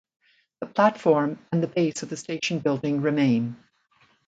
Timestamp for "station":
2.17-2.57